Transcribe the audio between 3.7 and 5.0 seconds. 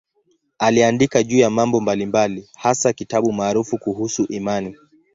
kuhusu imani.